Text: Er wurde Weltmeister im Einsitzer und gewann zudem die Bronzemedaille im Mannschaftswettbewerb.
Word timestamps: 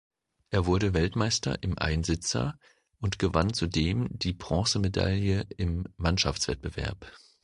Er 0.49 0.65
wurde 0.65 0.95
Weltmeister 0.95 1.61
im 1.61 1.77
Einsitzer 1.77 2.57
und 2.97 3.19
gewann 3.19 3.53
zudem 3.53 4.07
die 4.09 4.33
Bronzemedaille 4.33 5.45
im 5.57 5.83
Mannschaftswettbewerb. 5.97 7.05